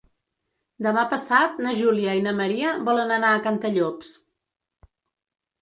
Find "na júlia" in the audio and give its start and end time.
1.65-2.17